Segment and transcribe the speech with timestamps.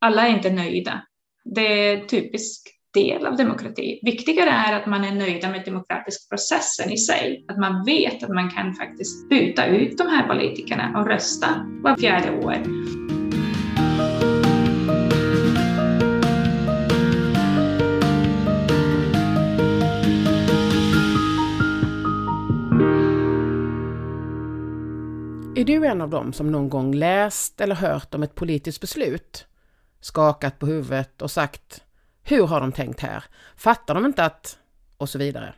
[0.00, 1.02] alla är inte nöjda.
[1.44, 4.00] Det är typisk del av demokrati.
[4.02, 7.44] Viktigare är att man är nöjda med demokratiska processen i sig.
[7.48, 11.46] Att man vet att man kan faktiskt byta ut de här politikerna och rösta
[11.82, 12.56] var fjärde år.
[25.56, 29.46] Är du en av dem som någon gång läst eller hört om ett politiskt beslut,
[30.00, 31.84] skakat på huvudet och sagt
[32.22, 33.24] hur har de tänkt här?
[33.56, 34.58] Fattar de inte att...
[34.96, 35.54] och så vidare.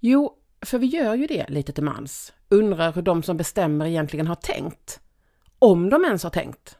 [0.00, 2.32] Jo, för vi gör ju det lite till mans.
[2.48, 5.00] Undrar hur de som bestämmer egentligen har tänkt.
[5.58, 6.78] Om de ens har tänkt.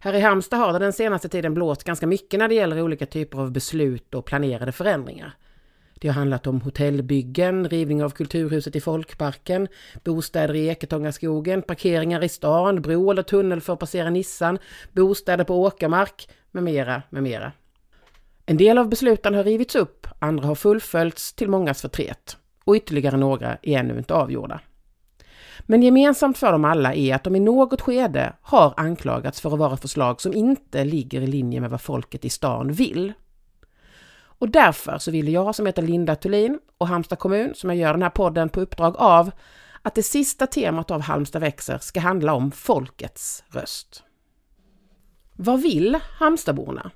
[0.00, 3.06] Här i Halmstad har det den senaste tiden blåst ganska mycket när det gäller olika
[3.06, 5.36] typer av beslut och planerade förändringar.
[5.98, 9.68] Det har handlat om hotellbyggen, rivning av Kulturhuset i Folkparken,
[10.04, 14.58] bostäder i Eketångaskogen, parkeringar i stan, bro eller tunnel för att passera Nissan,
[14.92, 17.52] bostäder på åkermark, med mera, med mera.
[18.46, 23.16] En del av besluten har rivits upp, andra har fullföljts till mångas förtret och ytterligare
[23.16, 24.60] några är ännu inte avgjorda.
[25.60, 29.58] Men gemensamt för dem alla är att de i något skede har anklagats för att
[29.58, 33.12] vara förslag som inte ligger i linje med vad folket i stan vill.
[34.38, 37.92] Och därför så vill jag som heter Linda Thulin och Halmstad kommun, som jag gör
[37.92, 39.30] den här podden på uppdrag av,
[39.82, 44.02] att det sista temat av Halmstad växer ska handla om folkets röst.
[45.36, 46.90] Vad vill Halmstadborna?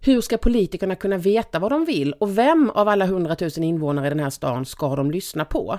[0.00, 4.10] Hur ska politikerna kunna veta vad de vill och vem av alla hundratusen invånare i
[4.10, 5.78] den här stan ska de lyssna på?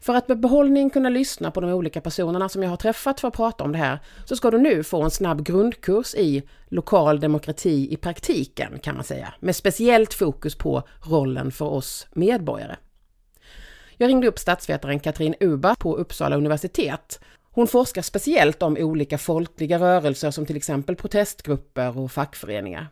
[0.00, 3.28] För att med behållning kunna lyssna på de olika personerna som jag har träffat för
[3.28, 7.20] att prata om det här så ska du nu få en snabb grundkurs i lokal
[7.20, 12.76] demokrati i praktiken kan man säga, med speciellt fokus på rollen för oss medborgare.
[13.96, 17.20] Jag ringde upp statsvetaren Katrin Uba på Uppsala universitet.
[17.50, 22.86] Hon forskar speciellt om olika folkliga rörelser som till exempel protestgrupper och fackföreningar.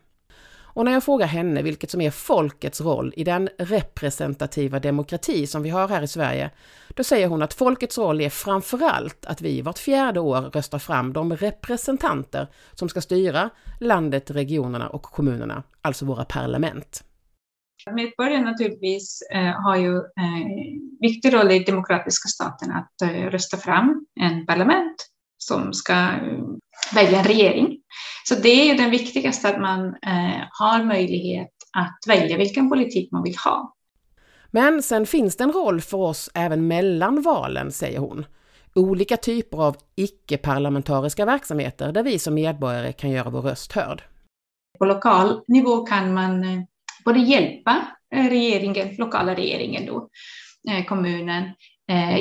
[0.77, 5.63] Och när jag frågar henne vilket som är folkets roll i den representativa demokrati som
[5.63, 6.51] vi har här i Sverige,
[6.89, 11.13] då säger hon att folkets roll är framförallt att vi vart fjärde år röstar fram
[11.13, 13.51] de representanter som ska styra
[13.81, 17.05] landet, regionerna och kommunerna, alltså våra parlament.
[17.93, 20.47] Medborgarna naturligtvis eh, har ju eh,
[21.01, 25.16] viktig roll i demokratiska staten att eh, rösta fram en parlament
[25.47, 26.45] som ska eh,
[26.95, 27.79] välja en regering.
[28.25, 33.13] Så det är ju den viktigaste, att man eh, har möjlighet att välja vilken politik
[33.13, 33.75] man vill ha.
[34.51, 38.27] Men sen finns det en roll för oss även mellan valen, säger hon.
[38.75, 44.03] Olika typer av icke-parlamentariska verksamheter där vi som medborgare kan göra vår röst hörd.
[44.79, 46.61] På lokal nivå kan man eh,
[47.05, 50.09] både hjälpa eh, regeringen, lokala regeringen då,
[50.89, 51.45] kommunen,
[51.91, 52.19] Eh,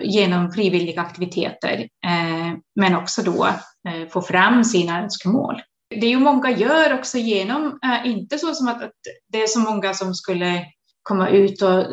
[0.00, 3.46] genom frivilliga aktiviteter, eh, men också då
[3.88, 5.62] eh, få fram sina önskemål.
[6.00, 8.82] Det är ju många gör också genom, inte så som att
[9.28, 10.64] det är så många som skulle
[11.02, 11.84] komma ut och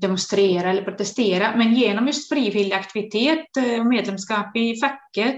[0.00, 3.46] demonstrera eller protestera, men genom just frivillig aktivitet,
[3.80, 5.36] och medlemskap i facket,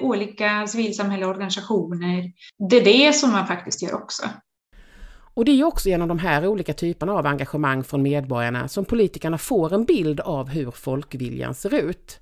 [0.00, 2.32] olika civilsamhällesorganisationer.
[2.70, 4.22] Det är det som man faktiskt gör också.
[5.34, 8.84] Och det är ju också genom de här olika typerna av engagemang från medborgarna som
[8.84, 12.18] politikerna får en bild av hur folkviljan ser ut.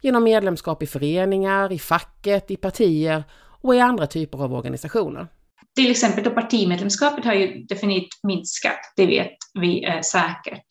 [0.00, 3.24] Genom medlemskap i föreningar, i facket, i partier
[3.62, 5.26] och i andra typer av organisationer
[5.74, 10.64] till exempel då partimedlemskapet har ju definitivt minskat, det vet vi eh, säkert.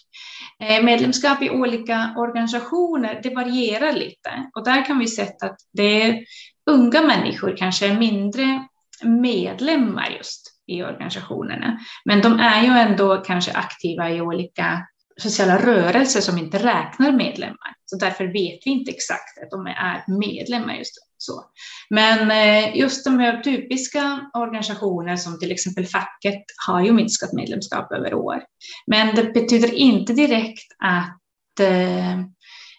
[0.60, 6.02] Eh, medlemskap i olika organisationer, det varierar lite och där kan vi se att det
[6.02, 6.26] är
[6.72, 8.68] unga människor kanske är mindre
[9.04, 11.80] medlemmar just i organisationerna.
[12.06, 14.88] Men de är ju ändå kanske aktiva i olika
[15.18, 17.76] sociala rörelser som inte räknar medlemmar.
[17.86, 21.44] Så därför vet vi inte exakt att de är medlemmar just så.
[21.90, 27.92] Men eh, just de här typiska organisationer som till exempel facket har ju minskat medlemskap
[27.92, 28.44] över år.
[28.88, 32.20] Men det betyder inte direkt att eh,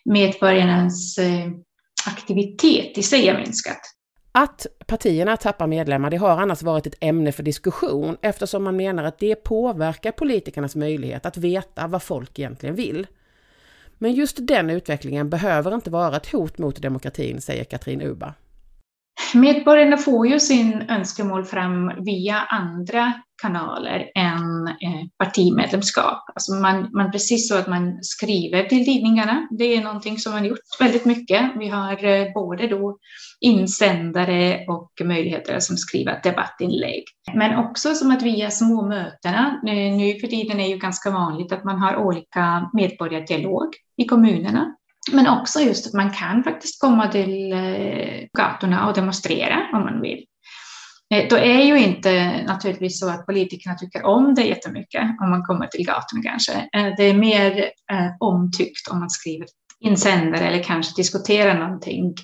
[0.05, 1.51] medborgarnas eh,
[2.07, 3.81] aktivitet i sig har minskat.
[4.33, 9.05] Att partierna tappar medlemmar, det har annars varit ett ämne för diskussion eftersom man menar
[9.05, 13.07] att det påverkar politikernas möjlighet att veta vad folk egentligen vill.
[13.99, 18.35] Men just den utvecklingen behöver inte vara ett hot mot demokratin, säger Katrin Uba.
[19.35, 23.13] Medborgarna får ju sin önskemål fram via andra
[23.43, 26.23] kanaler än eh, partimedlemskap.
[26.35, 29.49] Alltså man, man precis så att man skriver till tidningarna.
[29.59, 31.51] Det är någonting som man gjort väldigt mycket.
[31.59, 32.99] Vi har eh, både då
[33.41, 37.05] insändare och möjligheter att skriva debattinlägg.
[37.35, 39.61] Men också som att via små mötena.
[39.69, 44.05] Eh, nu för tiden är det ju ganska vanligt att man har olika medborgardialog i
[44.05, 44.75] kommunerna
[45.13, 50.01] men också just att man kan faktiskt komma till eh, gatorna och demonstrera om man
[50.01, 50.25] vill.
[51.15, 55.43] Eh, då är ju inte naturligtvis så att politikerna tycker om det jättemycket om man
[55.43, 56.53] kommer till gatorna kanske.
[56.53, 57.71] Eh, det är mer
[58.21, 59.47] omtyckt om man skriver
[59.81, 62.15] insändare eller kanske diskuterar någonting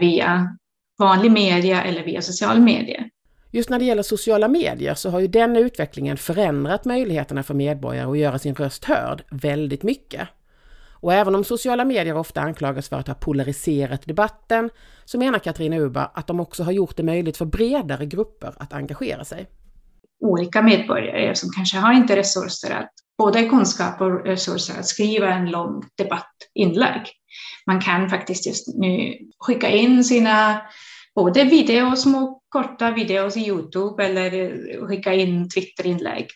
[0.00, 0.56] via
[0.98, 3.04] vanlig media eller via social media.
[3.50, 8.10] Just när det gäller sociala medier så har ju den utvecklingen förändrat möjligheterna för medborgare
[8.10, 10.28] att göra sin röst hörd väldigt mycket.
[11.00, 14.70] Och även om sociala medier ofta anklagas för att ha polariserat debatten
[15.04, 18.72] så menar Katarina Uba att de också har gjort det möjligt för bredare grupper att
[18.72, 19.46] engagera sig.
[20.20, 25.50] Olika medborgare som kanske har inte resurser att både kunskap och resurser att skriva en
[25.50, 27.02] lång debattinlägg.
[27.66, 30.62] Man kan faktiskt just nu skicka in sina
[31.14, 36.26] både videos, små korta videos i Youtube eller skicka in Twitterinlägg.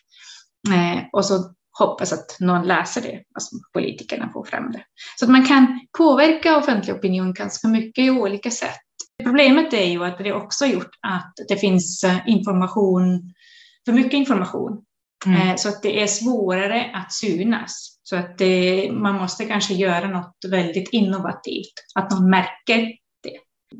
[0.69, 4.83] Eh, och så hoppas att någon läser det, alltså politikerna får fram det.
[5.19, 8.79] Så att man kan påverka offentlig opinion ganska mycket i olika sätt.
[9.23, 13.33] Problemet är ju att det också gjort att det finns eh, information,
[13.85, 14.83] för mycket information.
[15.25, 15.49] Mm.
[15.49, 17.99] Eh, så att det är svårare att synas.
[18.03, 22.91] Så att det, man måste kanske göra något väldigt innovativt, att någon märker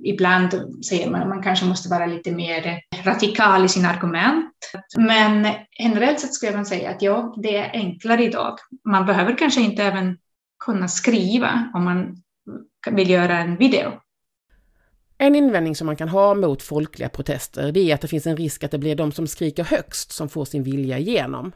[0.03, 4.53] Ibland säger man att man kanske måste vara lite mer radikal i sina argument.
[4.97, 5.47] Men
[5.79, 8.57] generellt sett skulle jag säga att ja, det är enklare idag.
[8.89, 10.17] Man behöver kanske inte även
[10.65, 12.17] kunna skriva om man
[12.91, 13.91] vill göra en video.
[15.17, 18.37] En invändning som man kan ha mot folkliga protester det är att det finns en
[18.37, 21.51] risk att det blir de som skriker högst som får sin vilja igenom.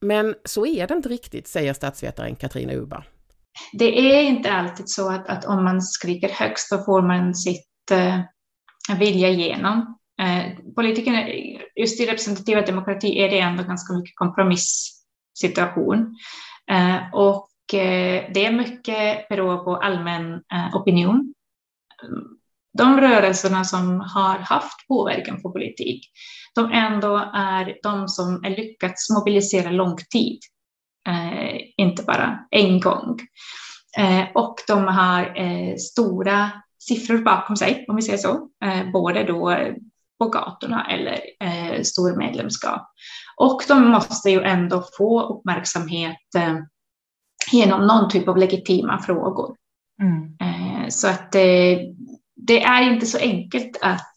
[0.00, 3.04] Men så är det inte riktigt, säger statsvetaren Katrina Uba
[3.72, 7.90] det är inte alltid så att, att om man skriker högst så får man sitt
[7.90, 8.20] eh,
[8.98, 9.98] vilja igenom.
[10.22, 11.28] Eh, politikerna,
[11.76, 16.16] just i representativa demokrati är det ändå ganska mycket kompromissituation.
[16.70, 21.34] Eh, och eh, det är mycket beror på allmän eh, opinion.
[22.78, 26.10] De rörelserna som har haft påverkan på politik,
[26.54, 30.38] de ändå är de som är lyckats mobilisera lång tid
[31.76, 33.20] inte bara en gång.
[33.98, 39.24] Eh, och de har eh, stora siffror bakom sig, om vi säger så, eh, både
[39.24, 39.56] då
[40.18, 42.88] på gatorna eller eh, stor medlemskap.
[43.36, 46.56] Och de måste ju ändå få uppmärksamhet eh,
[47.52, 49.56] genom någon typ av legitima frågor.
[50.02, 50.36] Mm.
[50.40, 51.32] Eh, så att
[52.36, 54.12] det är inte så enkelt att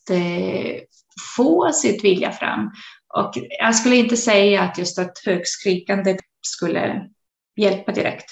[1.37, 2.71] få sitt vilja fram.
[3.17, 7.09] Och jag skulle inte säga att just att högskrikande skulle
[7.55, 8.25] hjälpa direkt.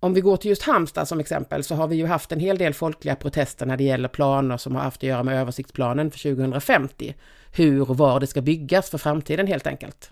[0.00, 2.58] Om vi går till just Halmstad som exempel så har vi ju haft en hel
[2.58, 6.18] del folkliga protester när det gäller planer som har haft att göra med översiktsplanen för
[6.18, 7.14] 2050.
[7.52, 10.10] Hur och var det ska byggas för framtiden helt enkelt.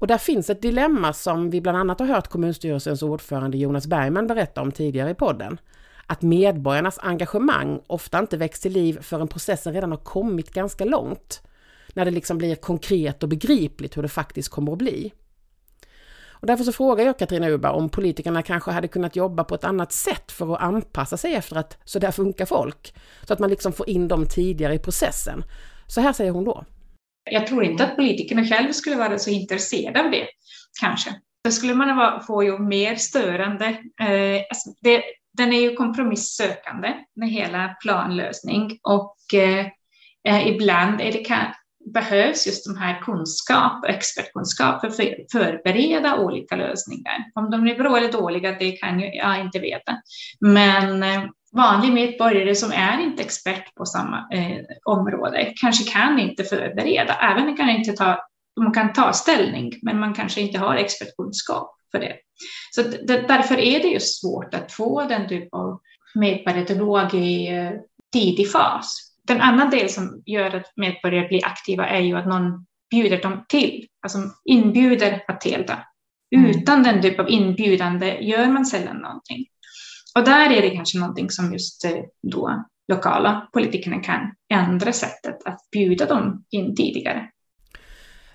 [0.00, 4.26] Och där finns ett dilemma som vi bland annat har hört kommunstyrelsens ordförande Jonas Bergman
[4.26, 5.60] berätta om tidigare i podden.
[6.06, 11.42] Att medborgarnas engagemang ofta inte väcks till liv förrän processen redan har kommit ganska långt.
[11.94, 15.12] När det liksom blir konkret och begripligt hur det faktiskt kommer att bli.
[16.40, 19.64] Och därför så frågar jag Katarina Uba om politikerna kanske hade kunnat jobba på ett
[19.64, 22.94] annat sätt för att anpassa sig efter att så där funkar folk.
[23.24, 25.42] Så att man liksom får in dem tidigare i processen.
[25.86, 26.64] Så här säger hon då.
[27.30, 30.26] Jag tror inte att politikerna själva skulle vara så intresserade av det,
[30.80, 31.10] kanske.
[31.44, 33.66] Då skulle man få ju mer störande.
[34.00, 35.02] Eh, alltså det,
[35.36, 39.66] den är ju kompromissökande med hela planlösning och eh,
[40.28, 41.24] eh, ibland är det
[41.92, 44.96] behövs just de här kunskap, expertkunskap för att
[45.32, 47.24] förbereda olika lösningar.
[47.34, 49.92] Om de är bra eller dåliga, det kan jag inte veta.
[50.40, 56.44] Men eh, vanlig medborgare som är inte expert på samma eh, område kanske kan inte
[56.44, 58.18] förbereda, även om kan inte ta,
[58.60, 62.16] man kan ta ställning, men man kanske inte har expertkunskap för det.
[62.70, 65.80] Så därför är det ju svårt att få den typ av
[66.14, 67.70] medborgardialog i eh,
[68.12, 72.66] tidig fas den andra del som gör att medborgare blir aktiva är ju att någon
[72.90, 75.78] bjuder dem till, alltså inbjuder att delta.
[76.36, 76.50] Mm.
[76.50, 79.46] Utan den typ av inbjudande gör man sällan någonting.
[80.14, 81.92] Och där är det kanske någonting som just eh,
[82.22, 84.20] då lokala politikerna kan
[84.54, 87.30] ändra sättet att bjuda dem in tidigare.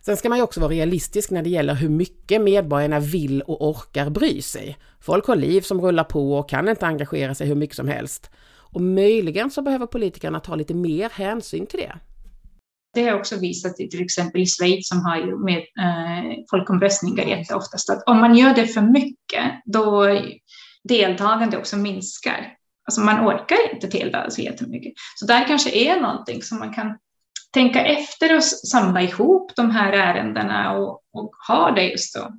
[0.06, 3.70] Sen ska man ju också vara realistisk när det gäller hur mycket medborgarna vill och
[3.70, 4.78] orkar bry sig.
[5.00, 8.32] Folk har liv som rullar på och kan inte engagera sig hur mycket som helst.
[8.74, 11.96] Och möjligen så behöver politikerna ta lite mer hänsyn till det.
[12.94, 17.24] Det har också visat i till exempel i Schweiz som har ju med eh, folkomröstningar
[17.24, 20.20] jätteoftast att om man gör det för mycket då
[20.84, 22.54] deltagande också minskar.
[22.86, 24.94] Alltså man orkar inte delta så jättemycket.
[25.16, 26.98] Så där kanske är någonting som man kan
[27.54, 32.32] tänka efter och samla ihop de här ärendena och, och ha det just då.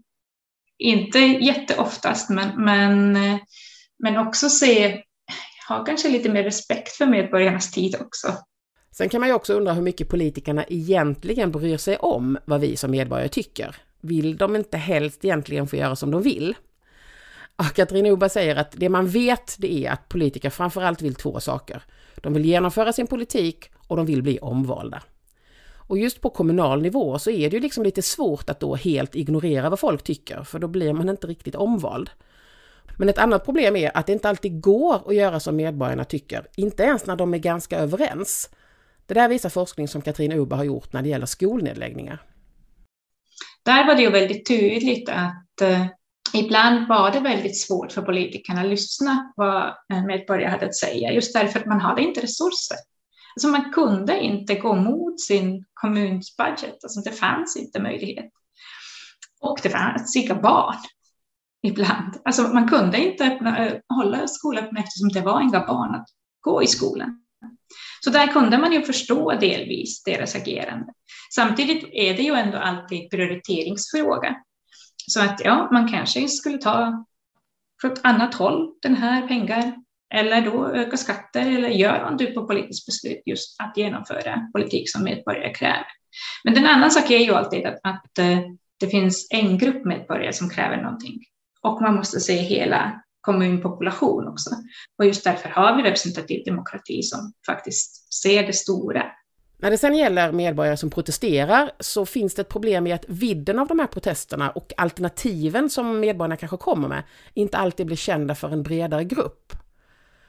[0.78, 3.38] Inte jätteoftast, men, men eh,
[3.98, 5.02] men också se,
[5.68, 8.28] ha kanske lite mer respekt för medborgarnas tid också.
[8.92, 12.76] Sen kan man ju också undra hur mycket politikerna egentligen bryr sig om vad vi
[12.76, 13.76] som medborgare tycker.
[14.00, 16.54] Vill de inte helst egentligen få göra som de vill?
[17.75, 21.83] Katrin Oba säger att det man vet det är att politiker framförallt vill två saker.
[22.16, 25.02] De vill genomföra sin politik och de vill bli omvalda.
[25.87, 29.14] Och just på kommunal nivå så är det ju liksom lite svårt att då helt
[29.14, 32.11] ignorera vad folk tycker, för då blir man inte riktigt omvald.
[32.98, 36.46] Men ett annat problem är att det inte alltid går att göra som medborgarna tycker,
[36.56, 38.50] inte ens när de är ganska överens.
[39.06, 42.22] Det där visar forskning som Katrin Oba har gjort när det gäller skolnedläggningar.
[43.64, 45.86] Där var det ju väldigt tydligt att eh,
[46.34, 51.12] ibland var det väldigt svårt för politikerna att lyssna vad medborgarna medborgare hade att säga,
[51.12, 52.76] just därför att man hade inte resurser.
[53.36, 58.30] Alltså man kunde inte gå mot sin kommuns budget, alltså det fanns inte möjlighet.
[59.40, 60.76] Och det fanns inga barn
[61.64, 62.14] ibland.
[62.25, 66.09] Alltså man kunde inte öppna, eh, hålla skolan eftersom det var inga barn att
[66.40, 67.21] gå i skolan.
[68.04, 70.92] Så där kunde man ju förstå delvis deras agerande.
[71.35, 74.37] Samtidigt är det ju ändå alltid prioriteringsfråga.
[75.06, 77.04] Så att ja, man kanske skulle ta
[77.80, 79.76] från ett annat håll den här pengar
[80.14, 84.90] eller då öka skatter eller gör man typ på politiskt beslut just att genomföra politik
[84.90, 85.87] som medborgare kräver.
[86.44, 88.38] Men den annan sak är ju alltid att, att eh,
[88.80, 91.21] det finns en grupp medborgare som kräver någonting
[91.64, 94.50] och man måste se hela kommunpopulation också.
[94.99, 99.04] Och just därför har vi representativ demokrati som faktiskt ser det stora.
[99.59, 103.59] När det sen gäller medborgare som protesterar så finns det ett problem i att vidden
[103.59, 107.02] av de här protesterna och alternativen som medborgarna kanske kommer med
[107.35, 109.52] inte alltid blir kända för en bredare grupp.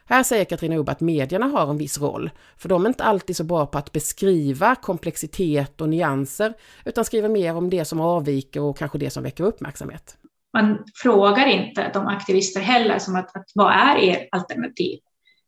[0.06, 3.38] Här säger Katrina Ubb att medierna har en viss roll, för de är inte alltid
[3.38, 6.54] så bra på att beskriva komplexitet och nyanser,
[6.86, 10.18] utan skriver mer om det som avviker och kanske det som väcker uppmärksamhet
[10.55, 15.00] man frågar inte de aktivister heller som att, att vad är er alternativ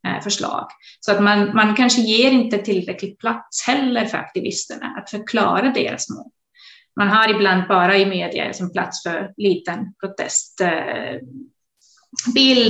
[0.08, 0.68] eh, förslag?
[1.00, 6.10] Så att man, man kanske ger inte tillräckligt plats heller för aktivisterna att förklara deras
[6.10, 6.32] mål.
[7.00, 11.28] Man har ibland bara i media som plats för liten protestbilder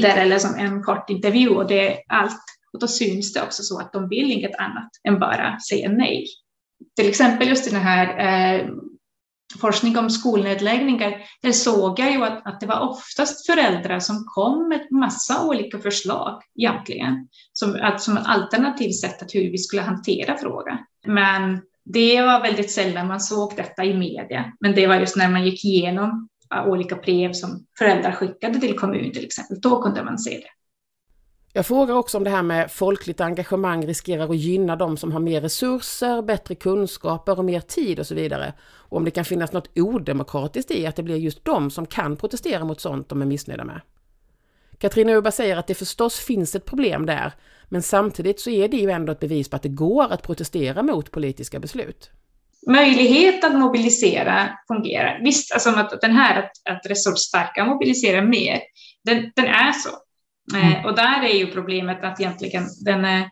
[0.09, 2.43] eh, eller som en kort intervju och det är allt.
[2.73, 6.25] Och då syns det också så att de vill inget annat än bara säga nej.
[6.95, 8.67] Till exempel just den här eh,
[9.61, 14.69] forskning om skolnedläggningar, där såg jag ju att, att det var oftast föräldrar som kom
[14.69, 19.81] med massa olika förslag egentligen, som, att, som ett alternativt sätt att hur vi skulle
[19.81, 20.77] hantera frågan.
[21.05, 25.29] Men det var väldigt sällan man såg detta i media, men det var just när
[25.29, 26.29] man gick igenom
[26.65, 30.49] olika brev som föräldrar skickade till kommun till exempel, då kunde man se det.
[31.57, 35.19] Jag frågar också om det här med folkligt engagemang riskerar att gynna de som har
[35.19, 38.53] mer resurser, bättre kunskaper och mer tid och så vidare.
[38.63, 42.17] Och om det kan finnas något odemokratiskt i att det blir just de som kan
[42.17, 43.81] protestera mot sånt de är missnöjda med.
[44.77, 47.33] Katrina Uba säger att det förstås finns ett problem där,
[47.69, 50.83] men samtidigt så är det ju ändå ett bevis på att det går att protestera
[50.83, 52.11] mot politiska beslut.
[52.67, 55.19] Möjlighet att mobilisera fungerar.
[55.23, 58.59] Visst, alltså att den här att, att resursstarka mobiliserar mer,
[59.03, 59.89] den, den är så.
[60.55, 60.85] Eh, mm.
[60.85, 63.29] och där är ju problemet att egentligen den är,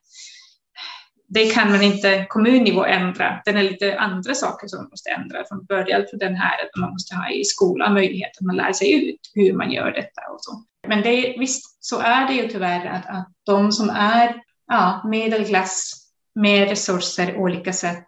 [1.28, 3.42] det kan man inte kommunnivå ändra.
[3.46, 6.06] Den är lite andra saker som man måste ändra från början.
[6.10, 9.20] För den här att man måste ha i skolan möjlighet att man lär sig ut
[9.34, 10.64] hur man gör detta och så.
[10.88, 16.06] Men det, visst, så är det ju tyvärr att, att de som är ja, medelklass
[16.36, 18.08] med resurser olika sätt,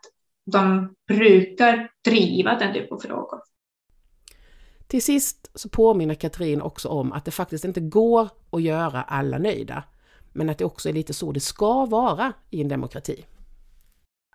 [0.52, 3.40] de brukar driva den typen av frågor.
[4.88, 9.38] Till sist så påminner Katrin också om att det faktiskt inte går att göra alla
[9.38, 9.84] nöjda,
[10.34, 13.26] men att det också är lite så det ska vara i en demokrati.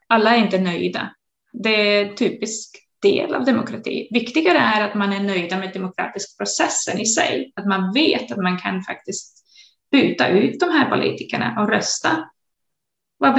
[0.07, 1.15] Alla är inte nöjda.
[1.53, 4.09] Det är en typisk del av demokrati.
[4.11, 8.39] Viktigare är att man är nöjda med demokratisk processen i sig, att man vet att
[8.39, 9.45] man kan faktiskt
[9.91, 12.29] byta ut de här politikerna och rösta
[13.19, 13.35] var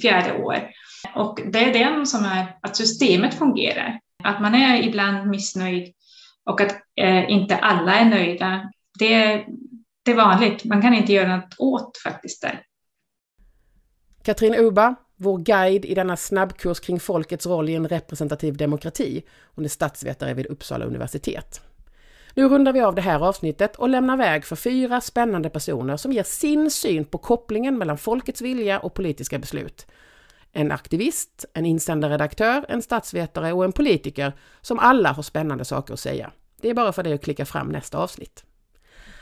[0.00, 0.70] fjärde år.
[1.14, 4.00] Och det är det som är att systemet fungerar.
[4.24, 5.92] Att man är ibland missnöjd
[6.50, 9.44] och att eh, inte alla är nöjda, det,
[10.04, 10.64] det är vanligt.
[10.64, 12.62] Man kan inte göra något åt faktiskt där.
[14.22, 19.22] Katrin Uba, vår guide i denna snabbkurs kring folkets roll i en representativ demokrati.
[19.54, 21.60] Hon är statsvetare vid Uppsala universitet.
[22.34, 26.12] Nu rundar vi av det här avsnittet och lämnar väg för fyra spännande personer som
[26.12, 29.86] ger sin syn på kopplingen mellan folkets vilja och politiska beslut.
[30.58, 36.00] En aktivist, en insändarredaktör, en statsvetare och en politiker som alla har spännande saker att
[36.00, 36.30] säga.
[36.60, 38.44] Det är bara för dig att klicka fram nästa avsnitt.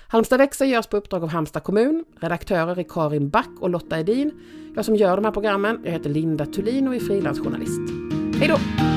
[0.08, 2.04] Halmstad växer görs på uppdrag av Halmstad kommun.
[2.20, 4.32] Redaktörer är Karin Back och Lotta Edin.
[4.76, 7.80] Jag som gör de här programmen, jag heter Linda Thulin och är frilansjournalist.
[8.38, 8.93] Hej då!